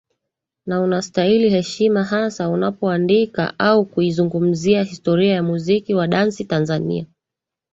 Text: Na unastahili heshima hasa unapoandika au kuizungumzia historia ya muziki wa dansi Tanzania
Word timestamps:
Na 0.65 0.81
unastahili 0.81 1.49
heshima 1.49 2.03
hasa 2.03 2.49
unapoandika 2.49 3.59
au 3.59 3.85
kuizungumzia 3.85 4.83
historia 4.83 5.33
ya 5.33 5.43
muziki 5.43 5.93
wa 5.93 6.07
dansi 6.07 6.45
Tanzania 6.45 7.05